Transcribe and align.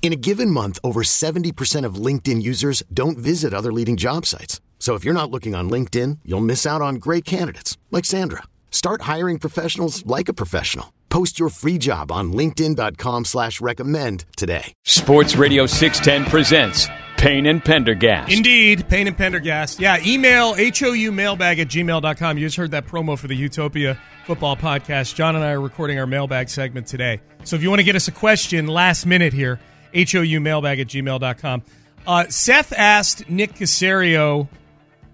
In 0.00 0.12
a 0.12 0.16
given 0.16 0.50
month, 0.50 0.78
over 0.82 1.02
70% 1.02 1.84
of 1.84 1.96
LinkedIn 1.96 2.40
users 2.40 2.82
don't 2.94 3.18
visit 3.18 3.52
other 3.52 3.72
leading 3.72 3.98
job 3.98 4.24
sites. 4.24 4.62
So 4.78 4.94
if 4.94 5.04
you're 5.04 5.12
not 5.12 5.30
looking 5.30 5.54
on 5.54 5.68
LinkedIn, 5.68 6.20
you'll 6.24 6.40
miss 6.40 6.64
out 6.64 6.80
on 6.80 6.94
great 6.94 7.26
candidates 7.26 7.76
like 7.90 8.06
Sandra. 8.06 8.44
Start 8.70 9.02
hiring 9.02 9.38
professionals 9.38 10.06
like 10.06 10.30
a 10.30 10.34
professional. 10.34 10.94
Post 11.10 11.38
your 11.38 11.48
free 11.50 11.78
job 11.78 12.12
on 12.12 12.32
LinkedIn.com 12.32 13.24
slash 13.24 13.60
recommend 13.60 14.24
today. 14.36 14.72
Sports 14.84 15.36
Radio 15.36 15.66
610 15.66 16.30
presents 16.30 16.86
Payne 17.16 17.46
and 17.46 17.64
Pendergast. 17.64 18.30
Indeed, 18.30 18.88
Payne 18.88 19.08
and 19.08 19.16
Pendergast. 19.16 19.80
Yeah, 19.80 19.98
email 20.06 20.54
HOU 20.54 21.10
mailbag 21.10 21.58
at 21.58 21.66
gmail.com. 21.68 22.38
You 22.38 22.46
just 22.46 22.56
heard 22.56 22.70
that 22.70 22.86
promo 22.86 23.18
for 23.18 23.26
the 23.26 23.34
Utopia 23.34 23.98
football 24.26 24.56
podcast. 24.56 25.14
John 25.16 25.34
and 25.34 25.44
I 25.44 25.52
are 25.52 25.60
recording 25.60 25.98
our 25.98 26.06
mailbag 26.06 26.48
segment 26.50 26.86
today. 26.86 27.20
So 27.42 27.56
if 27.56 27.62
you 27.62 27.70
want 27.70 27.80
to 27.80 27.84
get 27.84 27.96
us 27.96 28.06
a 28.06 28.12
question 28.12 28.68
last 28.68 29.04
minute 29.04 29.32
here, 29.32 29.58
HOU 29.94 30.40
mailbag 30.40 30.80
at 30.80 30.86
gmail.com. 30.86 31.62
Uh, 32.06 32.24
Seth 32.28 32.72
asked 32.72 33.28
Nick 33.28 33.54
Caserio 33.54 34.48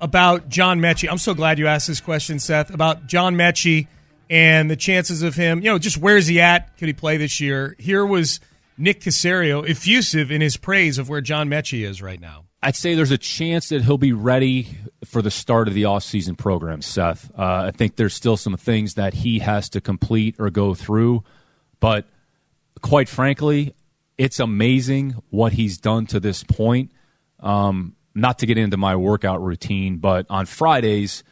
about 0.01 0.49
John 0.49 0.81
Metchie. 0.81 1.11
I'm 1.11 1.19
so 1.19 1.35
glad 1.35 1.59
you 1.59 1.67
asked 1.67 1.89
this 1.89 2.01
question, 2.01 2.39
Seth, 2.39 2.73
about 2.73 3.07
John 3.07 3.35
Metchie 3.35 3.89
and 4.31 4.71
the 4.71 4.77
chances 4.77 5.23
of 5.23 5.35
him, 5.35 5.61
you 5.61 5.71
know, 5.71 5.79
just 5.79 5.99
where 5.99 6.17
is 6.17 6.27
he 6.27 6.41
at? 6.41 6.77
Could 6.79 6.89
he 6.89 6.95
play 6.95 7.17
this 7.17 7.41
year? 7.41 7.77
Here 7.79 8.05
was 8.05 8.41
Nick 8.77 9.01
Caserio 9.01 9.69
effusive 9.69 10.31
in 10.31 10.41
his 10.41 10.57
praise 10.57 10.99
of 10.99 11.09
where 11.09 11.21
John 11.21 11.49
Metchie 11.49 11.87
is 11.87 12.03
right 12.03 12.21
now. 12.21 12.45
I'd 12.63 12.77
say 12.77 12.95
there's 12.95 13.11
a 13.11 13.19
chance 13.19 13.69
that 13.69 13.83
he'll 13.83 13.99
be 13.99 14.15
ready 14.15 14.79
for 15.05 15.21
the 15.21 15.31
start 15.31 15.69
of 15.69 15.75
the 15.75 15.83
offseason 15.83 16.39
program, 16.39 16.81
Seth. 16.81 17.31
Uh, 17.39 17.67
I 17.67 17.71
think 17.71 17.97
there's 17.97 18.15
still 18.15 18.39
some 18.39 18.57
things 18.57 18.95
that 18.95 19.13
he 19.13 19.41
has 19.41 19.69
to 19.71 19.83
complete 19.83 20.37
or 20.39 20.49
go 20.49 20.75
through. 20.75 21.23
But 21.79 22.07
quite 22.81 23.09
frankly, 23.09 23.75
it's 24.19 24.41
amazing 24.41 25.17
what 25.31 25.53
he's 25.53 25.79
done 25.79 26.07
to 26.07 26.21
this 26.21 26.45
point. 26.45 26.93
Um, 27.41 27.97
not 28.15 28.39
to 28.41 28.47
get 28.47 28.59
into 28.59 28.77
my 28.77 28.97
workout 28.97 29.43
routine, 29.43 29.99
but 29.99 30.27
on 30.31 30.47
Fridays, 30.47 31.25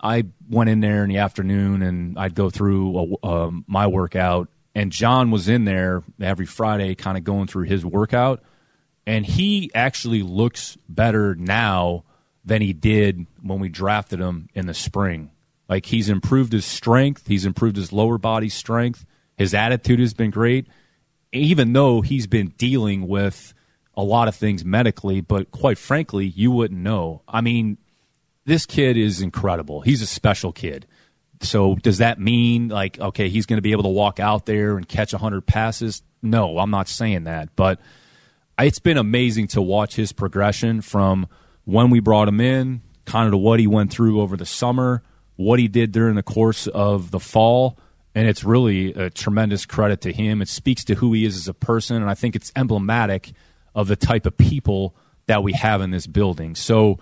I 0.00 0.24
went 0.48 0.70
in 0.70 0.80
there 0.80 1.02
in 1.02 1.08
the 1.08 1.18
afternoon 1.18 1.82
and 1.82 2.18
I'd 2.18 2.34
go 2.34 2.50
through 2.50 3.16
a, 3.22 3.26
um, 3.26 3.64
my 3.66 3.86
workout. 3.86 4.48
And 4.74 4.92
John 4.92 5.30
was 5.30 5.48
in 5.48 5.64
there 5.64 6.04
every 6.20 6.46
Friday, 6.46 6.94
kind 6.94 7.18
of 7.18 7.24
going 7.24 7.48
through 7.48 7.64
his 7.64 7.84
workout. 7.84 8.42
And 9.06 9.26
he 9.26 9.70
actually 9.74 10.22
looks 10.22 10.78
better 10.88 11.34
now 11.34 12.04
than 12.44 12.62
he 12.62 12.72
did 12.72 13.26
when 13.42 13.58
we 13.58 13.68
drafted 13.68 14.20
him 14.20 14.48
in 14.54 14.66
the 14.66 14.74
spring. 14.74 15.30
Like 15.68 15.86
he's 15.86 16.08
improved 16.08 16.52
his 16.52 16.64
strength, 16.64 17.26
he's 17.26 17.44
improved 17.44 17.76
his 17.76 17.92
lower 17.92 18.18
body 18.18 18.48
strength, 18.48 19.04
his 19.36 19.52
attitude 19.54 19.98
has 19.98 20.14
been 20.14 20.30
great 20.30 20.68
even 21.32 21.72
though 21.72 22.00
he's 22.00 22.26
been 22.26 22.48
dealing 22.58 23.06
with 23.06 23.54
a 23.94 24.02
lot 24.02 24.28
of 24.28 24.34
things 24.34 24.64
medically, 24.64 25.20
but 25.20 25.50
quite 25.50 25.78
frankly, 25.78 26.26
you 26.26 26.50
wouldn't 26.50 26.80
know. 26.80 27.22
I 27.28 27.40
mean, 27.40 27.78
this 28.44 28.66
kid 28.66 28.96
is 28.96 29.20
incredible. 29.20 29.80
He's 29.80 30.02
a 30.02 30.06
special 30.06 30.52
kid. 30.52 30.86
So 31.42 31.76
does 31.76 31.98
that 31.98 32.20
mean 32.20 32.68
like 32.68 32.98
okay, 32.98 33.28
he's 33.28 33.46
going 33.46 33.58
to 33.58 33.62
be 33.62 33.72
able 33.72 33.84
to 33.84 33.88
walk 33.88 34.20
out 34.20 34.46
there 34.46 34.76
and 34.76 34.88
catch 34.88 35.12
100 35.12 35.46
passes? 35.46 36.02
No, 36.22 36.58
I'm 36.58 36.70
not 36.70 36.88
saying 36.88 37.24
that, 37.24 37.54
but 37.56 37.80
it's 38.58 38.78
been 38.78 38.98
amazing 38.98 39.48
to 39.48 39.62
watch 39.62 39.96
his 39.96 40.12
progression 40.12 40.82
from 40.82 41.26
when 41.64 41.88
we 41.88 42.00
brought 42.00 42.28
him 42.28 42.40
in, 42.40 42.82
kind 43.06 43.26
of 43.26 43.32
to 43.32 43.38
what 43.38 43.58
he 43.58 43.66
went 43.66 43.90
through 43.90 44.20
over 44.20 44.36
the 44.36 44.44
summer, 44.44 45.02
what 45.36 45.58
he 45.58 45.68
did 45.68 45.92
during 45.92 46.14
the 46.14 46.22
course 46.22 46.66
of 46.66 47.10
the 47.10 47.20
fall 47.20 47.78
and 48.20 48.28
it's 48.28 48.44
really 48.44 48.92
a 48.92 49.08
tremendous 49.08 49.64
credit 49.64 50.02
to 50.02 50.12
him. 50.12 50.42
It 50.42 50.48
speaks 50.50 50.84
to 50.84 50.94
who 50.94 51.14
he 51.14 51.24
is 51.24 51.36
as 51.38 51.48
a 51.48 51.54
person, 51.54 51.96
and 51.96 52.10
I 52.10 52.12
think 52.12 52.36
it's 52.36 52.52
emblematic 52.54 53.32
of 53.74 53.88
the 53.88 53.96
type 53.96 54.26
of 54.26 54.36
people 54.36 54.94
that 55.24 55.42
we 55.42 55.54
have 55.54 55.80
in 55.80 55.90
this 55.90 56.06
building. 56.06 56.54
So 56.54 56.98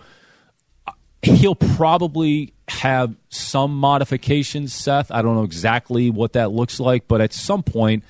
he'll 1.22 1.56
probably 1.56 2.54
have 2.68 3.16
some 3.30 3.74
modifications, 3.74 4.72
Seth. 4.72 5.10
I 5.10 5.22
don't 5.22 5.34
know 5.34 5.42
exactly 5.42 6.08
what 6.08 6.34
that 6.34 6.52
looks 6.52 6.78
like, 6.78 7.08
but 7.08 7.20
at 7.20 7.32
some 7.32 7.64
point, 7.64 8.04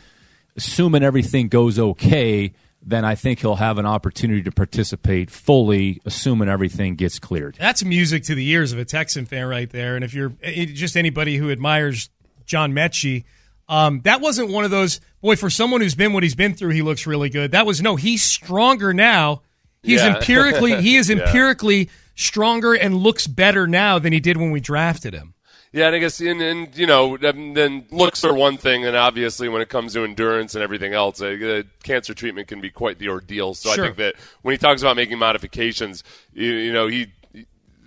assuming 0.55 1.03
everything 1.03 1.49
goes 1.49 1.79
okay, 1.79 2.53
then 2.83 3.07
I 3.07 3.15
think 3.15 3.41
he'll 3.41 3.57
have 3.57 3.79
an 3.79 3.87
opportunity 3.87 4.43
to 4.43 4.53
participate 4.53 5.31
fully, 5.31 6.03
assuming 6.05 6.51
everything 6.51 6.95
gets 6.95 7.19
cleared. 7.19 7.57
That's 7.59 7.83
music 7.83 8.25
to 8.25 8.35
the 8.35 8.47
ears 8.51 8.75
of 8.75 8.79
a 8.79 8.85
Texan 8.85 9.25
fan 9.25 9.47
right 9.47 9.71
there. 9.71 9.97
And 9.97 10.05
if 10.05 10.13
you're 10.13 10.35
eh, 10.43 10.67
just 10.67 10.95
anybody 10.95 11.39
who 11.39 11.51
admires 11.51 12.11
John 12.49 12.73
Metchie. 12.73 13.25
Um, 13.69 14.01
that 14.03 14.21
wasn't 14.21 14.51
one 14.51 14.65
of 14.65 14.73
those. 14.73 15.01
Boy, 15.21 15.37
for 15.37 15.51
someone 15.51 15.81
who's 15.81 15.95
been 15.95 16.13
what 16.13 16.23
he's 16.23 16.35
been 16.35 16.55
through, 16.55 16.71
he 16.71 16.83
looks 16.83 17.07
really 17.07 17.29
good. 17.29 17.53
That 17.53 17.67
was 17.67 17.81
no. 17.81 17.95
He's 17.95 18.23
stronger 18.23 18.93
now. 18.93 19.43
He's 19.83 20.01
yeah. 20.01 20.17
empirically. 20.17 20.81
He 20.83 20.97
is 20.97 21.11
empirically 21.11 21.79
yeah. 21.79 21.91
stronger 22.17 22.75
and 22.75 22.97
looks 22.97 23.27
better 23.27 23.69
now 23.69 23.99
than 23.99 24.13
he 24.13 24.21
did 24.21 24.37
when 24.37 24.51
we 24.51 24.61
drafted 24.61 25.15
him. 25.15 25.35
Yeah, 25.71 25.89
and 25.89 25.97
I 25.97 25.99
guess, 25.99 26.19
and, 26.21 26.41
and 26.41 26.75
you 26.79 26.87
know, 26.87 27.19
then 27.19 27.87
looks 27.91 28.25
are 28.25 28.33
one 28.33 28.57
thing, 28.57 28.87
and 28.87 28.97
obviously 28.97 29.51
when 29.51 29.61
it 29.61 29.69
comes 29.69 29.93
to 29.93 30.03
endurance 30.03 30.55
and 30.55 30.65
everything 30.65 30.95
else, 30.95 31.21
uh, 31.21 31.63
cancer 31.83 32.15
treatment 32.15 32.49
can 32.49 32.63
be 32.63 32.71
quite 32.71 32.99
the 32.99 33.11
ordeal. 33.11 33.53
So 33.53 33.75
sure. 33.75 33.85
I 33.85 33.87
think 33.89 33.99
that 33.99 34.15
when 34.41 34.55
he 34.55 34.59
talks 34.59 34.81
about 34.81 34.97
making 34.97 35.19
modifications, 35.19 36.05
you, 36.33 36.51
you 36.51 36.73
know, 36.73 36.87
he 36.87 37.09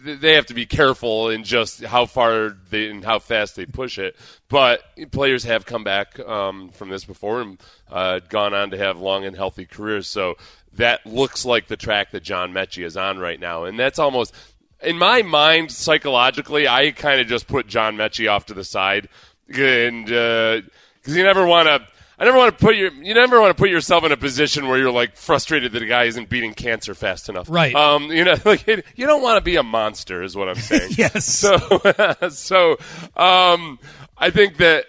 they 0.03 0.33
have 0.33 0.47
to 0.47 0.53
be 0.53 0.65
careful 0.65 1.29
in 1.29 1.43
just 1.43 1.83
how 1.83 2.05
far 2.05 2.55
they 2.69 2.89
and 2.89 3.03
how 3.03 3.19
fast 3.19 3.55
they 3.55 3.65
push 3.65 3.97
it. 3.97 4.15
But 4.49 4.83
players 5.11 5.43
have 5.43 5.65
come 5.65 5.83
back 5.83 6.19
um, 6.19 6.69
from 6.69 6.89
this 6.89 7.05
before 7.05 7.41
and 7.41 7.61
uh, 7.89 8.19
gone 8.29 8.53
on 8.53 8.71
to 8.71 8.77
have 8.77 8.99
long 8.99 9.25
and 9.25 9.35
healthy 9.35 9.65
careers. 9.65 10.07
So 10.07 10.35
that 10.73 11.05
looks 11.05 11.45
like 11.45 11.67
the 11.67 11.77
track 11.77 12.11
that 12.11 12.23
John 12.23 12.53
Metchie 12.53 12.85
is 12.85 12.97
on 12.97 13.19
right 13.19 13.39
now, 13.39 13.65
and 13.65 13.77
that's 13.77 13.99
almost 13.99 14.33
in 14.81 14.97
my 14.97 15.21
mind 15.21 15.71
psychologically. 15.71 16.67
I 16.67 16.91
kind 16.91 17.21
of 17.21 17.27
just 17.27 17.47
put 17.47 17.67
John 17.67 17.97
Metchie 17.97 18.31
off 18.31 18.45
to 18.47 18.53
the 18.53 18.63
side, 18.63 19.09
and 19.47 20.05
because 20.05 20.63
uh, 21.07 21.11
you 21.11 21.23
never 21.23 21.45
want 21.45 21.67
to 21.67 21.87
I 22.21 22.25
never 22.25 22.37
want 22.37 22.55
to 22.55 22.63
put 22.63 22.75
your 22.75 22.93
you 22.93 23.15
never 23.15 23.41
want 23.41 23.49
to 23.49 23.59
put 23.59 23.71
yourself 23.71 24.03
in 24.03 24.11
a 24.11 24.17
position 24.17 24.67
where 24.67 24.77
you're 24.77 24.91
like 24.91 25.15
frustrated 25.15 25.71
that 25.71 25.81
a 25.81 25.87
guy 25.87 26.03
isn't 26.03 26.29
beating 26.29 26.53
cancer 26.53 26.93
fast 26.93 27.29
enough. 27.29 27.47
Right. 27.49 27.73
Um. 27.73 28.11
You 28.11 28.23
know, 28.23 28.35
like 28.45 28.67
you 28.67 29.07
don't 29.07 29.23
want 29.23 29.37
to 29.37 29.41
be 29.41 29.55
a 29.55 29.63
monster, 29.63 30.21
is 30.21 30.35
what 30.35 30.47
I'm 30.47 30.55
saying. 30.55 30.91
yes. 30.97 31.25
So, 31.25 31.57
so, 32.29 32.77
um, 33.15 33.79
I 34.19 34.29
think 34.29 34.57
that 34.57 34.85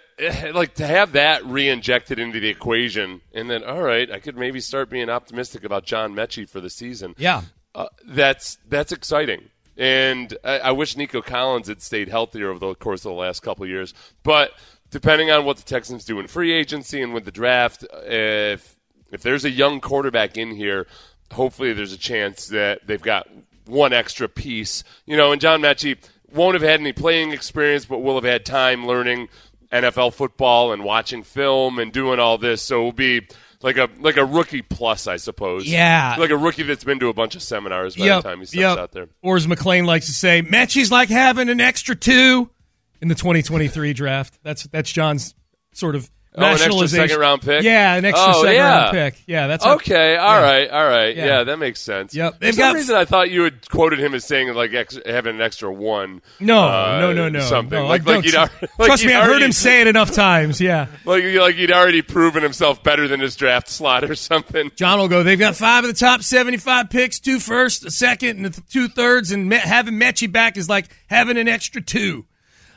like 0.53 0.75
to 0.75 0.87
have 0.87 1.13
that 1.13 1.43
re-injected 1.47 2.19
into 2.19 2.39
the 2.39 2.51
equation, 2.51 3.23
and 3.33 3.49
then 3.49 3.65
all 3.65 3.81
right, 3.81 4.11
I 4.11 4.19
could 4.19 4.37
maybe 4.37 4.61
start 4.61 4.91
being 4.91 5.09
optimistic 5.09 5.65
about 5.65 5.87
John 5.87 6.15
Metchie 6.15 6.47
for 6.47 6.61
the 6.61 6.69
season. 6.69 7.15
Yeah. 7.17 7.43
Uh, 7.75 7.87
that's 8.05 8.59
that's 8.69 8.93
exciting. 8.93 9.49
And 9.79 10.37
I, 10.45 10.59
I, 10.59 10.73
wish 10.73 10.99
Nico 10.99 11.23
Collins 11.23 11.69
had 11.69 11.81
stayed 11.81 12.11
healthier 12.11 12.51
over 12.51 12.59
the 12.59 12.75
course 12.75 13.07
of 13.07 13.13
the 13.13 13.19
last 13.19 13.41
couple 13.41 13.67
years. 13.67 13.95
But 14.23 14.53
depending 14.93 15.31
on 15.31 15.45
what 15.45 15.57
the 15.57 15.65
Texans 15.65 16.05
do 16.05 16.21
in 16.21 16.29
free 16.29 16.53
agency 16.53 17.03
and 17.03 17.13
with 17.13 17.25
the 17.25 17.33
draft, 17.33 17.85
if 18.05 18.77
if 19.11 19.23
there's 19.23 19.45
a 19.45 19.51
young 19.51 19.81
quarterback 19.81 20.39
in 20.39 20.55
here, 20.55 20.87
hopefully 21.33 21.73
there's 21.73 21.93
a 21.93 21.99
chance 21.99 22.47
that 22.49 22.87
they've 22.87 23.03
got 23.03 23.27
one 23.67 23.93
extra 23.93 24.29
piece. 24.29 24.85
You 25.07 25.17
know, 25.17 25.33
and 25.33 25.41
John 25.41 25.61
Metchie 25.61 25.99
won't 26.33 26.55
have 26.55 26.63
had 26.63 26.81
any 26.81 26.93
playing 26.93 27.33
experience, 27.33 27.85
but 27.85 27.99
will 27.99 28.15
have 28.15 28.25
had 28.25 28.47
time 28.47 28.87
learning 28.87 29.29
NFL 29.73 30.15
football 30.15 30.73
and 30.73 30.85
watching 30.85 31.23
film 31.23 31.79
and 31.79 31.93
doing 31.93 32.21
all 32.21 32.39
this. 32.39 32.63
So 32.63 32.83
it 32.83 32.85
will 32.85 32.93
be 32.93 33.27
like 33.63 33.79
a 33.79 33.89
like 33.99 34.19
a 34.19 34.25
rookie 34.25 34.63
plus, 34.63 35.07
I 35.07 35.17
suppose. 35.17 35.67
Yeah, 35.67 36.17
like 36.19 36.31
a 36.31 36.37
rookie 36.37 36.65
that's 36.65 36.85
been 36.85 37.01
to 37.01 37.09
a 37.09 37.15
bunch 37.15 37.35
of 37.35 37.43
seminars 37.43 37.97
by 37.97 38.05
yep, 38.05 38.23
the 38.23 38.29
time 38.29 38.41
he 38.41 38.47
steps 38.47 38.61
yep. 38.61 38.79
out 38.79 38.93
there. 38.93 39.09
Or 39.23 39.37
as 39.37 39.47
McClain 39.47 39.87
likes 39.87 40.07
to 40.07 40.13
say, 40.13 40.43
Metchie's 40.43 40.91
like 40.91 41.09
having 41.09 41.49
an 41.49 41.61
extra 41.61 41.97
two 41.97 42.51
in 43.03 43.09
the 43.09 43.15
2023 43.15 43.93
draft. 43.93 44.39
That's 44.43 44.63
that's 44.69 44.91
John's 44.91 45.35
sort 45.75 45.95
of 45.97 46.11
Oh, 46.35 46.43
an 46.47 46.53
extra 46.53 46.89
second 46.89 47.19
round 47.21 47.43
pick. 47.43 47.63
Yeah, 47.63 47.95
an 47.95 48.07
extra 48.07 48.33
oh, 48.35 48.41
second 48.43 48.55
yeah. 48.57 48.79
round 48.85 48.93
pick. 48.93 49.23
Yeah, 49.27 49.47
that's 49.49 49.65
how- 49.67 49.75
Okay, 49.75 50.17
all 50.17 50.41
yeah. 50.41 50.43
right, 50.43 50.71
all 50.71 50.89
right. 50.89 51.15
Yeah. 51.15 51.27
Yeah. 51.27 51.45
that 51.45 51.59
makes 51.59 51.79
sense. 51.79 52.15
Yep. 52.15 52.33
For 52.33 52.39
They've 52.39 52.55
some 52.55 52.63
got- 52.63 52.75
reason, 52.75 52.97
I 52.97 53.05
thought 53.05 53.31
you 53.31 53.43
had 53.43 53.69
quoted 53.69 53.99
him 54.01 54.15
as 54.15 54.25
saying 54.25 54.55
like 54.55 54.73
ex- 54.73 54.99
having 55.05 55.35
an 55.35 55.43
extra 55.43 55.71
one. 55.71 56.23
No, 56.41 56.59
uh, 56.67 57.01
no, 57.03 57.13
no, 57.13 57.29
no. 57.29 57.41
Something 57.41 57.81
no, 57.81 57.87
like 57.87 58.07
like 58.07 58.25
like 58.35 58.51
Trust 58.87 59.05
me, 59.05 59.13
I've 59.13 59.27
heard 59.27 59.43
him 59.43 59.53
say 59.53 59.83
it 59.83 59.89
enough 59.89 60.13
times. 60.13 60.59
Yeah. 60.59 60.87
like 61.05 61.23
like 61.23 61.57
he'd 61.57 61.71
already 61.71 62.01
proven 62.01 62.43
himself 62.43 62.83
better 62.83 63.07
than 63.09 63.21
his 63.21 63.37
draft 63.37 63.69
slot 63.69 64.03
or 64.05 64.15
something. 64.15 64.71
John 64.75 65.01
will 65.01 65.09
go. 65.09 65.23
They've 65.23 65.39
got 65.39 65.55
five 65.55 65.85
of 65.85 65.89
the 65.91 66.01
top 66.01 66.23
seventy-five 66.23 66.89
picks, 66.89 67.21
two 67.21 67.41
first, 67.41 67.85
a 67.85 67.91
second, 67.91 68.43
and 68.43 68.71
two 68.71 68.89
thirds, 68.89 69.33
and 69.33 69.53
having 69.53 69.97
Metchie 70.01 70.33
back 70.33 70.57
is 70.57 70.67
like 70.67 70.87
having 71.09 71.37
an 71.37 71.47
extra 71.47 71.83
two. 71.83 72.25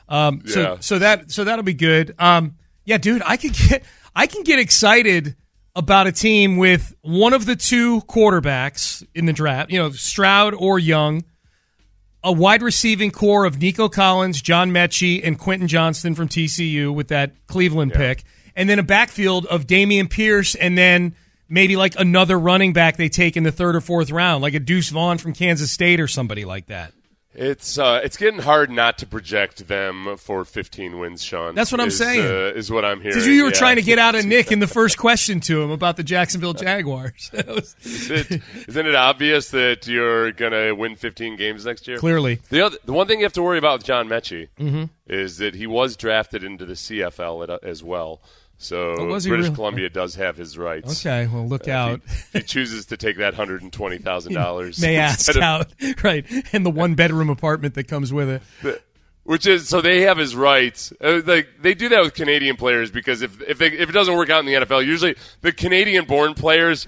Um, 0.08 0.42
so, 0.46 0.62
Yeah. 0.62 0.76
so 0.80 1.00
that 1.00 1.32
so 1.32 1.44
that'll 1.44 1.64
be 1.64 1.74
good. 1.74 2.14
Um, 2.20 2.56
yeah, 2.86 2.98
dude, 2.98 3.22
I 3.26 3.38
can 3.38 3.52
get 3.70 3.84
I 4.16 4.28
can 4.28 4.44
get 4.44 4.60
excited 4.60 5.36
about 5.76 6.08
a 6.08 6.12
team 6.12 6.58
with 6.58 6.96
one 7.02 7.34
of 7.34 7.46
the 7.46 7.56
two 7.56 8.02
quarterbacks 8.02 9.06
in 9.14 9.26
the 9.26 9.34
draft. 9.34 9.72
You 9.72 9.80
know, 9.80 9.92
Stroud 9.92 10.54
or 10.54 10.80
Young. 10.80 11.24
A 12.24 12.32
wide 12.32 12.64
receiving 12.64 13.12
corps 13.12 13.46
of 13.46 13.62
Nico 13.62 13.88
Collins, 13.88 14.42
John 14.42 14.72
Metchie, 14.72 15.22
and 15.24 15.38
Quentin 15.38 15.68
Johnston 15.68 16.16
from 16.16 16.28
TCU 16.28 16.92
with 16.92 17.10
that 17.10 17.34
Cleveland 17.46 17.94
pick, 17.94 18.24
and 18.56 18.68
then 18.68 18.80
a 18.80 18.84
backfield 18.84 19.46
of 19.46 19.68
Dameon 19.68 20.10
Pierce, 20.10 20.56
and 20.56 20.76
then 20.76 21.16
maybe 21.48 21.76
like 21.76 21.94
another 22.00 22.40
running 22.40 22.74
back 22.74 22.98
they 22.98 23.10
take 23.10 23.38
in 23.38 23.44
the 23.44 23.52
third 23.52 23.76
or 23.76 23.82
fourth 23.82 24.10
round, 24.10 24.42
like 24.42 24.56
a 24.56 24.60
Deuce 24.60 24.90
Vaughn 24.90 25.20
from 25.20 25.34
Kansas 25.34 25.70
State 25.70 26.00
or 26.00 26.08
somebody 26.08 26.46
like 26.46 26.66
that. 26.66 26.94
It's 27.38 27.78
uh, 27.78 28.00
it's 28.04 28.16
getting 28.18 28.40
hard 28.40 28.70
not 28.72 28.98
to 29.00 29.06
project 29.06 29.68
them 29.68 30.16
for 30.18 30.46
15 30.46 31.00
wins, 31.00 31.22
Sean. 31.24 31.54
That's 31.54 31.72
what 31.72 31.82
I'm 31.82 31.90
is, 31.90 31.98
saying. 31.98 32.22
Uh, 32.26 32.58
is 32.58 32.72
what 32.72 32.86
I'm 32.86 33.02
hearing. 33.02 33.16
Because 33.16 33.28
you 33.28 33.44
were 33.44 33.50
yeah. 33.50 33.56
trying 33.56 33.76
to 33.76 33.82
get 33.82 34.00
out 34.00 34.16
of 34.16 34.26
Nick 34.26 34.52
in 34.52 34.60
the 34.60 34.68
first 34.68 34.98
question 34.98 35.40
to 35.42 35.62
him 35.62 35.70
about 35.70 35.98
the 35.98 36.04
Jacksonville 36.04 36.54
Jaguars. 36.54 37.30
Was- 37.48 37.76
Is 37.84 38.10
it, 38.10 38.42
isn't 38.68 38.86
it 38.88 38.96
obvious 38.96 39.50
that 39.52 39.86
you're 39.86 40.32
gonna 40.32 40.74
win 40.74 40.96
15 40.96 41.36
games 41.36 41.66
next 41.66 41.88
year? 41.88 41.98
Clearly. 41.98 42.40
The 42.50 42.62
other, 42.62 42.78
the 42.86 42.94
one 42.94 43.08
thing 43.08 43.20
you 43.20 43.26
have 43.26 43.34
to 43.34 43.44
worry 43.44 43.58
about 43.58 43.80
with 43.80 43.86
John 43.86 44.08
Metchie 44.08 44.48
Mhm. 44.60 44.90
is 45.08 45.38
that 45.40 45.56
he 45.56 45.68
was 45.68 45.98
drafted 45.98 46.44
into 46.44 46.66
the 46.66 46.74
CFL 46.76 47.44
at, 47.50 47.64
as 47.64 47.84
well. 47.84 48.22
So 48.58 48.92
Oh, 48.94 49.08
British 49.08 49.28
really? 49.28 49.52
Columbia 49.54 49.90
does 49.90 50.16
have 50.16 50.38
his 50.38 50.58
rights. 50.58 51.06
Okay, 51.06 51.28
well, 51.28 51.48
look 51.48 51.64
Uh, 51.64 51.72
if 51.72 51.76
out. 51.76 52.02
He, 52.08 52.14
if 52.14 52.34
he 52.34 52.42
chooses 52.44 52.86
to 52.88 52.98
take 52.98 53.18
that 53.18 53.34
hundred 53.36 53.62
and 53.62 53.72
twenty 53.74 53.98
thousand 53.98 54.34
dollars, 54.34 54.80
May 54.82 54.96
ask 54.98 55.36
out, 55.38 55.68
right? 56.04 56.26
And 56.54 56.66
the 56.66 56.72
one 56.72 56.96
bedroom 56.96 57.30
apartment 57.30 57.76
that 57.76 57.86
comes 57.88 58.14
with 58.14 58.30
it. 58.30 58.82
Which 59.24 59.48
is 59.48 59.68
so 59.68 59.82
they 59.82 60.02
have 60.02 60.18
his 60.18 60.36
rights. 60.36 60.94
Uh, 61.02 61.22
like 61.26 61.48
they 61.60 61.74
do 61.74 61.90
that 61.90 62.02
with 62.04 62.14
Canadian 62.14 62.58
players 62.58 62.92
because 62.92 63.22
if 63.24 63.42
if 63.42 63.58
they, 63.58 63.68
if 63.68 63.90
it 63.90 63.92
doesn't 63.92 64.16
work 64.16 64.30
out 64.30 64.40
in 64.40 64.46
the 64.46 64.54
NFL, 64.66 64.86
usually 64.86 65.16
the 65.42 65.52
Canadian-born 65.52 66.36
players 66.36 66.88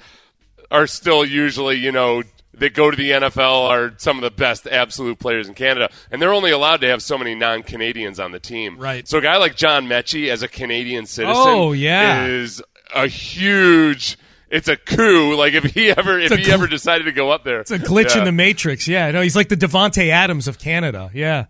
are 0.70 0.86
still 0.86 1.26
usually 1.26 1.78
you 1.78 1.92
know 1.92 2.22
that 2.60 2.74
go 2.74 2.90
to 2.92 2.98
the 2.98 3.12
NFL 3.12 3.70
are 3.70 3.94
some 3.98 4.18
of 4.18 4.24
the 4.24 4.32
best 4.32 4.68
absolute 4.68 5.20
players 5.20 5.48
in 5.48 5.54
Canada, 5.54 5.90
and 6.12 6.22
they're 6.22 6.34
only 6.34 6.52
allowed 6.52 6.82
to 6.82 6.88
have 6.88 7.02
so 7.04 7.18
many 7.18 7.36
non-Canadians 7.36 8.20
on 8.20 8.32
the 8.32 8.40
team. 8.40 8.78
Right. 8.78 9.08
So 9.08 9.20
a 9.20 9.22
guy 9.22 9.38
like 9.38 9.56
John 9.56 9.88
Metchie 9.88 10.30
as 10.30 10.42
a 10.44 10.48
Canadian 10.48 11.06
citizen, 11.06 11.36
Oh, 11.46 11.72
yeah. 11.74 12.26
is 12.26 12.62
a 12.94 13.08
huge. 13.08 14.18
It's 14.50 14.70
a 14.70 14.78
coup. 14.78 15.36
Like 15.36 15.54
if 15.54 15.66
he 15.66 15.90
ever 15.92 16.18
if 16.20 16.32
It's 16.32 16.34
a 16.34 16.38
he 16.38 16.44
gl- 16.50 16.54
ever 16.54 16.68
decided 16.68 17.04
to 17.04 17.12
go 17.12 17.30
up 17.32 17.44
there, 17.44 17.60
It's 17.60 17.72
a 17.72 17.78
glitch 17.80 18.14
Yeah. 18.16 18.20
in 18.20 18.26
the 18.26 18.32
matrix. 18.32 18.88
Yeah, 18.88 19.12
no, 19.12 19.22
he's 19.22 19.36
like 19.36 19.50
the 19.50 19.58
Davante 19.58 20.10
Adams 20.10 20.48
of 20.48 20.58
Canada. 20.58 21.12
Yeah. 21.14 21.46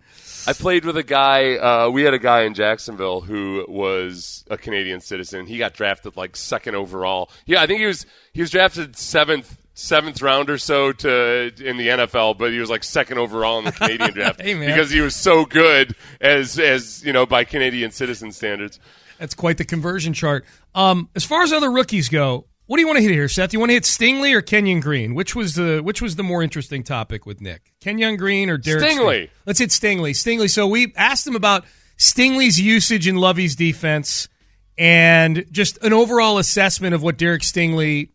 I 0.48 0.52
played 0.52 0.84
with 0.84 0.96
a 0.96 1.02
guy. 1.02 1.56
Uh, 1.56 1.90
we 1.90 2.02
had 2.02 2.14
a 2.14 2.18
guy 2.18 2.42
in 2.42 2.54
Jacksonville 2.54 3.20
who 3.20 3.64
was 3.68 4.44
a 4.50 4.56
Canadian 4.56 5.00
citizen. 5.00 5.46
He 5.46 5.58
got 5.58 5.74
drafted 5.74 6.16
like 6.16 6.34
second 6.36 6.74
overall. 6.74 7.30
Yeah, 7.46 7.60
I 7.62 7.66
think 7.66 7.80
he 7.80 7.86
was 7.86 8.04
he 8.32 8.40
was 8.40 8.50
drafted 8.50 8.96
seventh 8.96 9.56
seventh 9.78 10.20
round 10.20 10.50
or 10.50 10.58
so 10.58 10.92
to 10.92 11.52
in 11.64 11.76
the 11.76 11.88
NFL, 11.88 12.36
but 12.36 12.50
he 12.50 12.58
was 12.58 12.68
like 12.68 12.82
second 12.82 13.18
overall 13.18 13.58
in 13.60 13.64
the 13.64 13.72
Canadian 13.72 14.10
draft 14.14 14.40
Hey, 14.40 14.54
because 14.54 14.90
he 14.90 15.00
was 15.00 15.14
so 15.14 15.44
good 15.44 15.94
as 16.20 16.58
as 16.58 17.04
you 17.04 17.12
know 17.12 17.26
by 17.26 17.44
Canadian 17.44 17.90
citizen 17.92 18.32
standards. 18.32 18.80
That's 19.18 19.34
quite 19.34 19.56
the 19.56 19.64
conversion 19.64 20.12
chart. 20.12 20.44
Um, 20.74 21.08
as 21.14 21.24
far 21.24 21.42
as 21.42 21.52
other 21.52 21.70
rookies 21.70 22.08
go, 22.08 22.46
what 22.66 22.76
do 22.76 22.82
you 22.82 22.86
want 22.86 22.98
to 22.98 23.02
hit 23.02 23.10
here, 23.10 23.28
Seth? 23.28 23.52
You 23.52 23.58
want 23.58 23.70
to 23.70 23.74
hit 23.74 23.84
Stingley 23.84 24.34
or 24.34 24.42
Kenyon 24.42 24.80
Green? 24.80 25.14
Which 25.14 25.34
was 25.34 25.54
the 25.54 25.80
which 25.80 26.02
was 26.02 26.16
the 26.16 26.22
more 26.22 26.42
interesting 26.42 26.82
topic 26.82 27.24
with 27.24 27.40
Nick? 27.40 27.72
Kenyon 27.80 28.16
Green 28.16 28.50
or 28.50 28.58
Derek 28.58 28.82
Stingley. 28.82 29.30
Let's 29.46 29.60
hit 29.60 29.70
Stingley. 29.70 30.10
Stingley. 30.10 30.50
So 30.50 30.66
we 30.66 30.92
asked 30.96 31.26
him 31.26 31.36
about 31.36 31.64
Stingley's 31.96 32.60
usage 32.60 33.06
in 33.06 33.16
Lovie's 33.16 33.56
defense 33.56 34.28
and 34.76 35.44
just 35.50 35.82
an 35.82 35.92
overall 35.92 36.38
assessment 36.38 36.94
of 36.94 37.02
what 37.02 37.16
Derek 37.16 37.42
Stingley 37.42 38.10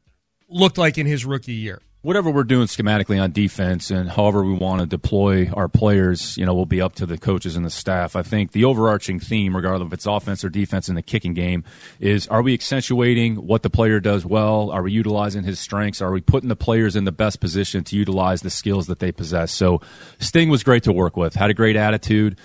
looked 0.53 0.77
like 0.77 0.97
in 0.97 1.05
his 1.05 1.25
rookie 1.25 1.53
year. 1.53 1.81
whatever 2.03 2.29
we're 2.29 2.43
doing 2.43 2.67
schematically 2.67 3.21
on 3.21 3.31
defense 3.31 3.89
and 3.89 4.09
however 4.09 4.43
we 4.43 4.53
want 4.53 4.81
to 4.81 4.85
deploy 4.85 5.49
our 5.53 5.69
players, 5.69 6.37
you 6.37 6.45
know, 6.45 6.53
will 6.53 6.65
be 6.65 6.81
up 6.81 6.93
to 6.95 7.05
the 7.05 7.17
coaches 7.17 7.55
and 7.55 7.65
the 7.65 7.69
staff. 7.69 8.17
I 8.17 8.23
think 8.23 8.51
the 8.51 8.65
overarching 8.65 9.21
theme, 9.21 9.55
regardless 9.55 9.87
if 9.87 9.93
it's 9.93 10.05
offense 10.05 10.43
or 10.43 10.49
defense 10.49 10.89
in 10.89 10.95
the 10.95 11.01
kicking 11.01 11.33
game, 11.33 11.63
is 12.01 12.27
are 12.27 12.41
we 12.41 12.53
accentuating 12.53 13.35
what 13.37 13.63
the 13.63 13.69
player 13.69 14.01
does 14.01 14.25
well? 14.25 14.69
Are 14.69 14.83
we 14.83 14.91
utilizing 14.91 15.43
his 15.43 15.61
strengths? 15.61 16.01
Are 16.01 16.11
we 16.11 16.19
putting 16.19 16.49
the 16.49 16.57
players 16.57 16.97
in 16.97 17.05
the 17.05 17.13
best 17.13 17.39
position 17.39 17.85
to 17.85 17.95
utilize 17.95 18.41
the 18.41 18.49
skills 18.49 18.87
that 18.87 18.99
they 18.99 19.13
possess? 19.13 19.53
So 19.53 19.79
Sting 20.19 20.49
was 20.49 20.61
great 20.61 20.83
to 20.83 20.91
work 20.91 21.15
with, 21.15 21.35
had 21.35 21.49
a 21.49 21.53
great 21.53 21.77
attitude 21.77 22.37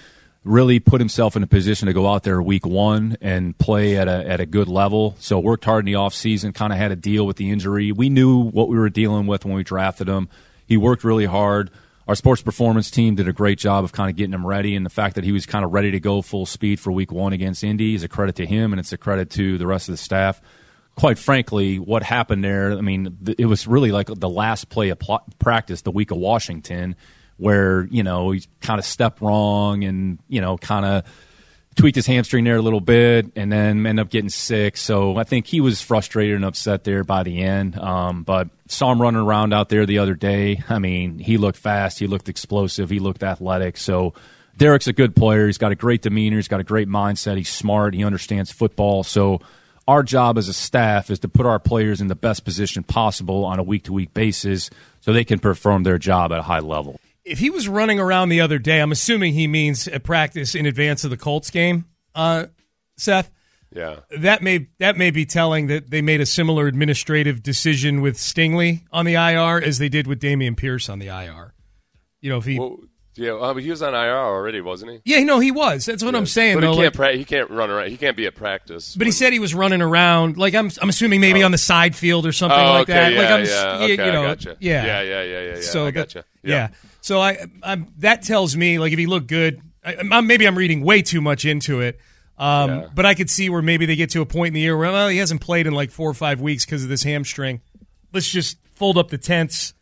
really 0.49 0.81
put 0.81 1.01
himself 1.01 1.37
in 1.37 1.43
a 1.43 1.47
position 1.47 1.87
to 1.87 1.93
go 1.93 2.07
out 2.07 2.23
there 2.23 2.41
week 2.41 2.67
one 2.67 3.17
and 3.21 3.57
play 3.59 3.97
at 3.97 4.09
a 4.09 4.27
at 4.27 4.41
a 4.41 4.47
good 4.47 4.69
level. 4.69 5.15
So 5.21 5.39
worked 5.39 5.65
hard 5.65 5.87
in 5.87 5.93
the 5.93 5.99
offseason, 5.99 6.55
kind 6.55 6.73
of 6.73 6.79
had 6.79 6.89
to 6.89 6.97
deal 6.97 7.27
with 7.27 7.37
the 7.37 7.51
injury. 7.51 7.93
We 7.93 8.09
knew 8.09 8.43
what 8.43 8.69
we 8.69 8.79
were 8.79 8.89
dealing 8.89 9.27
with 9.27 9.45
when 9.45 9.55
we 9.55 9.63
drafted 9.63 10.09
him. 10.09 10.29
He 10.67 10.77
worked 10.77 11.05
really 11.05 11.27
hard. 11.27 11.71
Our 12.07 12.15
sports 12.15 12.41
performance 12.41 12.91
team 12.91 13.17
did 13.17 13.29
a 13.29 13.35
great 13.35 13.59
job 13.59 13.85
of 13.85 13.93
kind 13.93 14.09
of 14.09 14.17
getting 14.17 14.33
him 14.33 14.47
ready, 14.47 14.75
and 14.75 14.87
the 14.87 14.91
fact 14.91 15.17
that 15.17 15.25
he 15.25 15.33
was 15.33 15.45
kind 15.45 15.63
of 15.65 15.73
ready 15.75 15.91
to 15.91 16.01
go 16.01 16.23
full 16.23 16.47
speed 16.47 16.81
for 16.81 16.91
week 16.91 17.13
one 17.13 17.35
against 17.35 17.63
Indy 17.63 17.95
is 17.95 18.03
a 18.03 18.09
credit 18.09 18.37
to 18.37 18.47
him, 18.47 18.73
and 18.73 18.81
it's 18.81 18.95
a 18.95 18.97
credit 18.97 19.29
to 19.33 19.59
the 19.59 19.67
rest 19.67 19.91
of 19.91 19.93
the 19.93 19.99
staff. 19.99 20.41
Quite 20.95 21.19
frankly, 21.19 21.79
what 21.79 22.03
happened 22.03 22.43
there, 22.43 22.73
I 22.73 22.81
mean, 22.81 23.19
it 23.37 23.45
was 23.45 23.67
really 23.67 23.93
like 23.93 24.09
the 24.09 24.29
last 24.29 24.71
play 24.71 24.89
of 24.89 24.99
practice 25.39 25.83
the 25.83 25.91
week 25.91 26.11
of 26.11 26.17
Washington 26.17 26.97
where 27.39 27.87
you 27.91 28.03
know 28.03 28.31
he 28.31 28.45
kind 28.61 28.79
of 28.79 28.85
stepped 28.85 29.21
wrong 29.21 29.85
and 29.85 30.19
you 30.29 30.41
know 30.41 30.59
kind 30.59 30.85
of 30.85 31.05
tweaked 31.79 31.95
his 31.95 32.07
hamstring 32.07 32.45
there 32.45 32.57
a 32.57 32.63
little 32.63 32.81
bit 32.81 33.31
and 33.37 33.53
then 33.53 33.87
end 33.87 34.01
up 34.01 34.11
getting 34.11 34.29
sick. 34.29 34.77
So 34.77 35.17
I 35.17 35.23
think 35.23 35.47
he 35.47 35.61
was 35.61 35.81
frustrated 35.81 36.35
and 36.35 36.45
upset 36.45 36.83
there 36.83 37.05
by 37.05 37.23
the 37.23 37.41
end. 37.41 37.79
Um, 37.79 38.25
but 38.25 38.49
saw 38.67 38.91
him 38.91 39.01
running 39.01 39.21
around 39.21 39.55
out 39.55 39.69
there 39.69 39.87
the 39.87 39.99
other 39.99 40.15
day. 40.15 40.63
I 40.69 40.81
mean, 40.81 41.21
he 41.21 41.37
looked 41.39 41.59
fast, 41.59 42.01
he 42.01 42.09
looked 42.09 42.29
explosive, 42.29 42.91
he 42.91 42.99
looked 42.99 43.23
athletic. 43.23 43.77
So 43.77 44.15
Derek's 44.57 44.89
a 44.89 44.93
good 44.93 45.15
player. 45.15 45.47
He's 45.47 45.57
got 45.57 45.71
a 45.71 45.77
great 45.77 46.03
demeanor. 46.03 46.37
He's 46.37 46.49
got 46.49 46.59
a 46.59 46.65
great 46.65 46.89
mindset. 46.89 47.37
He's 47.37 47.49
smart. 47.49 47.95
He 47.95 48.05
understands 48.05 48.51
football. 48.51 49.05
So 49.05 49.41
our 49.87 50.03
job 50.03 50.37
as 50.37 50.49
a 50.49 50.53
staff 50.53 51.11
is 51.11 51.21
to 51.21 51.29
put 51.29 51.47
our 51.47 51.61
players 51.61 52.01
in 52.01 52.09
the 52.09 52.17
best 52.17 52.45
position 52.45 52.83
possible 52.83 53.45
on 53.45 53.61
a 53.61 53.63
week 53.63 53.85
to 53.85 53.93
week 53.93 54.13
basis 54.13 54.69
so 55.01 55.13
they 55.13 55.25
can 55.25 55.39
perform 55.39 55.85
their 55.85 55.97
job 55.97 56.33
at 56.33 56.41
a 56.41 56.43
high 56.43 56.59
level. 56.59 57.01
If 57.29 57.39
he 57.39 57.51
was 57.51 57.69
running 57.69 58.01
around 58.01 58.31
the 58.31 58.41
other 58.41 58.59
day, 58.59 58.81
I'm 58.81 58.93
assuming 58.93 59.35
he 59.35 59.47
means 59.47 59.87
at 59.87 60.03
practice 60.03 60.55
in 60.55 60.67
advance 60.67 61.05
of 61.05 61.11
the 61.11 61.17
Colts 61.17 61.51
game, 61.51 61.85
uh, 62.15 62.47
Seth. 62.97 63.31
Yeah. 63.75 64.01
That 64.19 64.43
may 64.43 64.69
that 64.79 64.97
may 64.97 65.11
be 65.11 65.27
telling 65.27 65.67
that 65.67 65.91
they 65.91 66.01
made 66.01 66.23
a 66.23 66.27
similar 66.27 66.67
administrative 66.67 67.43
decision 67.43 68.01
with 68.01 68.17
Stingley 68.17 68.85
on 68.91 69.05
the 69.05 69.15
IR 69.15 69.63
as 69.63 69.79
they 69.79 69.91
did 69.91 70.07
with 70.07 70.21
Dameon 70.21 70.57
Pierce 70.57 70.89
on 70.89 70.99
the 70.99 71.09
IR. 71.09 71.53
You 72.21 72.31
know, 72.31 72.39
if 72.39 72.47
he 72.47 72.59
Well, 72.59 72.79
yeah, 73.19 73.33
uh, 73.33 73.53
but 73.53 73.63
he 73.63 73.71
was 73.71 73.83
on 73.83 73.95
IR 73.95 74.17
already, 74.17 74.61
wasn't 74.61 74.93
he? 74.93 75.01
Yeah, 75.05 75.25
no, 75.25 75.39
he 75.41 75.51
was. 75.51 75.85
That's 75.85 76.03
what 76.03 76.15
I'm 76.15 76.25
saying. 76.27 76.57
But 76.57 76.61
though, 76.63 76.73
he 76.75 76.83
can't. 76.83 76.95
pra- 76.95 77.17
he 77.17 77.25
can't 77.25 77.51
run 77.51 77.71
around. 77.71 77.91
He 77.91 77.97
can't 77.97 78.17
be 78.17 78.27
at 78.27 78.35
practice. 78.35 78.95
But 78.97 79.07
he 79.07 79.11
said 79.13 79.33
he 79.33 79.39
was 79.39 79.55
running 79.55 79.83
around, 79.83 80.37
like 80.39 80.55
I'm. 80.55 80.71
I'm 80.81 80.89
assuming 80.89 81.21
maybe 81.21 81.43
on 81.43 81.51
the 81.51 81.59
side 81.59 81.95
field 81.97 82.25
or 82.27 82.33
something 82.33 82.59
Oh, 82.59 82.73
like 82.73 82.83
okay, 82.89 82.93
that. 82.95 83.13
yeah, 83.13 83.19
like 83.21 83.31
I'm, 83.31 83.45
yeah, 83.45 83.87
you- 83.87 83.95
okay, 83.95 84.07
you 84.07 84.13
know, 84.13 84.23
I 84.25 84.27
gotcha. 84.29 84.57
yeah, 84.61 84.85
Yeah, 84.87 85.03
yeah, 85.03 85.23
yeah, 85.23 85.41
yeah, 85.41 85.55
yeah, 85.57 85.61
So 85.61 85.87
I 85.87 85.91
gotcha. 85.91 86.25
Yeah. 86.43 86.55
Yeah. 86.55 86.69
So 87.01 87.21
I, 87.21 87.47
I'm, 87.63 87.93
that 87.99 88.23
tells 88.23 88.57
me 88.57 88.79
like 88.79 88.93
if 88.93 88.99
he 88.99 89.07
looked 89.07 89.27
good, 89.27 89.61
I, 89.85 89.97
I'm, 90.11 90.27
maybe 90.27 90.47
I'm 90.47 90.57
reading 90.57 90.83
way 90.83 91.03
too 91.03 91.21
much 91.21 91.45
into 91.45 91.81
it. 91.81 91.99
Um, 92.39 92.71
Yeah. 92.71 92.87
But 92.95 93.05
I 93.07 93.15
could 93.15 93.29
see 93.31 93.51
where 93.51 93.63
maybe 93.63 93.85
they 93.87 93.97
get 93.97 94.11
to 94.11 94.21
a 94.21 94.27
point 94.27 94.49
in 94.49 94.55
the 94.55 94.61
year 94.61 94.77
where 94.77 94.91
well, 94.93 95.09
he 95.09 95.19
hasn't 95.19 95.41
played 95.41 95.67
in 95.67 95.73
like 95.75 95.91
four 95.91 96.09
or 96.09 96.15
five 96.15 96.41
weeks 96.41 96.65
because 96.65 96.83
of 96.85 96.89
this 96.89 97.03
hamstring. 97.03 97.61
Let's 98.13 98.29
just 98.31 98.59
fold 98.75 98.97
up 98.97 99.09
the 99.11 99.19
tents 99.19 99.75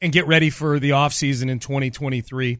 and 0.00 0.12
get 0.12 0.26
ready 0.26 0.50
for 0.50 0.80
the 0.80 0.90
offseason 0.90 1.48
in 1.48 1.60
2023. 1.60 2.58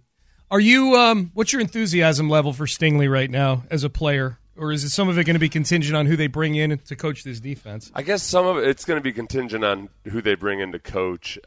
Are 0.53 0.61
you? 0.61 0.97
Um, 0.97 1.31
what's 1.33 1.51
your 1.51 1.63
enthusiasm 1.63 2.29
level 2.29 2.53
for 2.53 2.67
Stingley 2.67 3.11
right 3.11 3.31
now 3.31 3.63
as 3.71 3.85
a 3.85 3.89
player, 3.89 4.37
or 4.55 4.71
is 4.71 4.85
it 4.85 4.91
some 4.91 5.09
of 5.09 5.17
it 5.17 5.25
going 5.25 5.33
to 5.33 5.41
be 5.41 5.49
contingent 5.49 5.97
on 5.97 6.05
who 6.05 6.15
they 6.15 6.27
bring 6.27 6.57
in 6.57 6.77
to 6.77 6.95
coach 6.95 7.25
this 7.25 7.41
defense? 7.41 7.91
I 7.95 8.03
guess 8.03 8.23
some 8.23 8.45
of 8.45 8.59
it, 8.59 8.69
it's 8.69 8.85
going 8.85 8.99
to 8.99 9.03
be 9.03 9.15
contingent 9.15 9.65
on 9.65 9.89
who 10.05 10.21
they 10.21 10.35
bring 10.35 10.61
in 10.61 10.71
to 10.73 10.79
coach. 10.79 11.39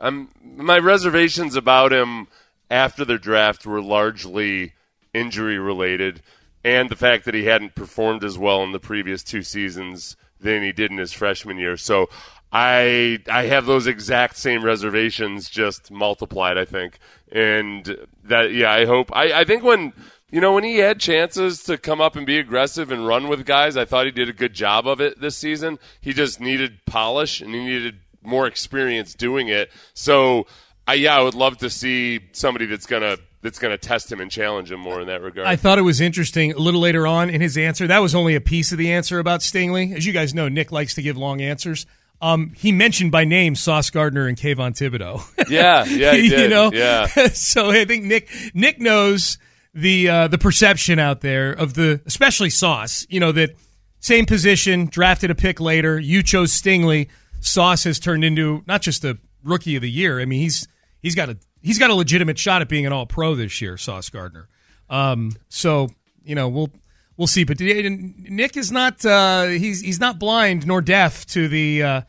My 0.41 0.79
reservations 0.79 1.55
about 1.55 1.93
him 1.93 2.29
after 2.71 3.05
the 3.05 3.19
draft 3.19 3.67
were 3.67 3.79
largely 3.79 4.73
injury 5.13 5.59
related, 5.59 6.23
and 6.63 6.89
the 6.89 6.95
fact 6.95 7.25
that 7.25 7.35
he 7.35 7.45
hadn't 7.45 7.75
performed 7.75 8.23
as 8.23 8.39
well 8.39 8.63
in 8.63 8.71
the 8.71 8.79
previous 8.79 9.21
two 9.21 9.43
seasons 9.43 10.17
than 10.41 10.63
he 10.63 10.71
did 10.71 10.89
in 10.89 10.97
his 10.97 11.13
freshman 11.13 11.59
year. 11.59 11.77
So 11.77 12.09
I 12.51 13.19
I 13.29 13.43
have 13.43 13.65
those 13.65 13.87
exact 13.87 14.37
same 14.37 14.63
reservations, 14.63 15.49
just 15.49 15.91
multiplied. 15.91 16.57
I 16.57 16.65
think, 16.65 16.99
and 17.31 18.07
that 18.23 18.53
yeah, 18.53 18.71
I 18.71 18.85
hope. 18.85 19.15
I, 19.15 19.41
I 19.41 19.43
think 19.43 19.63
when 19.63 19.93
you 20.31 20.41
know 20.41 20.53
when 20.53 20.63
he 20.63 20.77
had 20.77 20.99
chances 20.99 21.63
to 21.63 21.77
come 21.77 22.01
up 22.01 22.15
and 22.15 22.25
be 22.25 22.39
aggressive 22.39 22.91
and 22.91 23.07
run 23.07 23.27
with 23.27 23.45
guys, 23.45 23.75
I 23.77 23.85
thought 23.85 24.05
he 24.05 24.11
did 24.11 24.29
a 24.29 24.33
good 24.33 24.53
job 24.53 24.87
of 24.87 25.01
it 25.01 25.19
this 25.19 25.37
season. 25.37 25.79
He 25.99 26.13
just 26.13 26.39
needed 26.39 26.85
polish 26.85 27.41
and 27.41 27.53
he 27.53 27.63
needed 27.63 27.99
more 28.23 28.47
experience 28.47 29.13
doing 29.13 29.49
it. 29.49 29.71
So 29.93 30.47
I 30.87 30.95
yeah, 30.95 31.17
I 31.17 31.21
would 31.21 31.35
love 31.35 31.57
to 31.57 31.69
see 31.69 32.21
somebody 32.31 32.65
that's 32.65 32.85
gonna 32.85 33.17
that's 33.45 33.59
going 33.59 33.71
to 33.71 33.77
test 33.77 34.11
him 34.11 34.19
and 34.19 34.31
challenge 34.31 34.71
him 34.71 34.79
more 34.79 34.99
in 34.99 35.07
that 35.07 35.21
regard. 35.21 35.47
I 35.47 35.55
thought 35.55 35.77
it 35.77 35.83
was 35.83 36.01
interesting 36.01 36.53
a 36.53 36.57
little 36.57 36.81
later 36.81 37.05
on 37.05 37.29
in 37.29 37.41
his 37.41 37.57
answer. 37.57 37.85
That 37.85 37.99
was 37.99 38.15
only 38.15 38.33
a 38.33 38.41
piece 38.41 38.71
of 38.71 38.79
the 38.79 38.91
answer 38.91 39.19
about 39.19 39.41
Stingley. 39.41 39.95
As 39.95 40.03
you 40.03 40.13
guys 40.13 40.33
know, 40.33 40.49
Nick 40.49 40.71
likes 40.71 40.95
to 40.95 41.03
give 41.03 41.15
long 41.15 41.41
answers. 41.41 41.85
Um, 42.21 42.53
he 42.55 42.71
mentioned 42.71 43.11
by 43.11 43.25
name 43.25 43.55
Sauce 43.55 43.89
Gardner 43.89 44.27
and 44.27 44.37
Kayvon 44.37 44.71
Thibodeaux. 44.71 45.21
yeah, 45.49 45.85
yeah, 45.85 46.13
you 46.13 46.47
know, 46.47 46.71
yeah. 46.71 47.07
so 47.33 47.71
I 47.71 47.85
think 47.85 48.05
Nick 48.05 48.29
Nick 48.53 48.79
knows 48.79 49.37
the 49.73 50.09
uh, 50.09 50.27
the 50.27 50.37
perception 50.37 50.99
out 50.99 51.21
there 51.21 51.51
of 51.51 51.73
the 51.73 52.01
especially 52.05 52.49
Sauce. 52.49 53.05
You 53.09 53.19
know 53.19 53.31
that 53.33 53.55
same 53.99 54.25
position, 54.25 54.85
drafted 54.85 55.31
a 55.31 55.35
pick 55.35 55.59
later. 55.59 55.99
You 55.99 56.23
chose 56.23 56.51
Stingley. 56.51 57.09
Sauce 57.41 57.83
has 57.83 57.99
turned 57.99 58.23
into 58.23 58.63
not 58.65 58.81
just 58.81 59.03
a 59.03 59.17
rookie 59.43 59.75
of 59.75 59.81
the 59.81 59.91
year. 59.91 60.19
I 60.19 60.25
mean, 60.25 60.41
he's 60.41 60.67
he's 61.01 61.15
got 61.15 61.29
a 61.29 61.37
he's 61.61 61.79
got 61.79 61.89
a 61.89 61.95
legitimate 61.95 62.39
shot 62.39 62.61
at 62.61 62.69
being 62.69 62.85
an 62.85 62.93
All 62.93 63.05
Pro 63.05 63.35
this 63.35 63.61
year, 63.61 63.77
Sauce 63.77 64.09
Gardner. 64.09 64.47
Um, 64.89 65.31
so 65.49 65.89
you 66.23 66.35
know 66.35 66.47
we'll 66.47 66.69
we'll 67.17 67.27
see. 67.27 67.43
But 67.43 67.59
Nick 67.59 68.57
is 68.57 68.71
not 68.71 69.05
uh, 69.05 69.45
he's 69.45 69.81
he's 69.81 69.99
not 69.99 70.19
blind 70.19 70.65
nor 70.65 70.81
deaf 70.81 71.25
to 71.27 71.47
the 71.47 71.83
uh, 71.83 72.01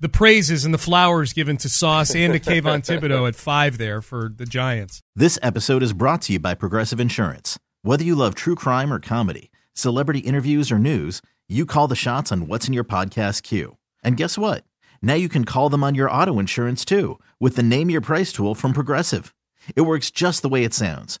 the 0.00 0.08
praises 0.08 0.64
and 0.64 0.74
the 0.74 0.78
flowers 0.78 1.32
given 1.32 1.56
to 1.58 1.68
Sauce 1.68 2.14
and 2.14 2.32
to 2.32 2.40
Kayvon 2.50 2.84
Thibodeaux 2.84 3.28
at 3.28 3.36
five 3.36 3.78
there 3.78 4.02
for 4.02 4.32
the 4.34 4.46
Giants. 4.46 5.00
This 5.14 5.38
episode 5.42 5.82
is 5.82 5.92
brought 5.92 6.22
to 6.22 6.34
you 6.34 6.38
by 6.40 6.54
Progressive 6.54 7.00
Insurance. 7.00 7.58
Whether 7.82 8.04
you 8.04 8.14
love 8.14 8.34
true 8.34 8.54
crime 8.54 8.92
or 8.92 9.00
comedy, 9.00 9.50
celebrity 9.74 10.20
interviews 10.20 10.70
or 10.70 10.78
news, 10.78 11.22
you 11.48 11.66
call 11.66 11.88
the 11.88 11.96
shots 11.96 12.32
on 12.32 12.46
what's 12.46 12.66
in 12.66 12.74
your 12.74 12.84
podcast 12.84 13.42
queue. 13.42 13.76
And 14.02 14.16
guess 14.16 14.36
what? 14.38 14.64
Now 15.00 15.14
you 15.14 15.28
can 15.28 15.44
call 15.44 15.68
them 15.68 15.84
on 15.84 15.94
your 15.94 16.10
auto 16.10 16.38
insurance 16.38 16.84
too 16.84 17.18
with 17.40 17.56
the 17.56 17.62
Name 17.62 17.90
Your 17.90 18.00
Price 18.00 18.32
tool 18.32 18.54
from 18.54 18.72
Progressive. 18.72 19.34
It 19.76 19.82
works 19.82 20.10
just 20.10 20.42
the 20.42 20.48
way 20.48 20.64
it 20.64 20.74
sounds. 20.74 21.20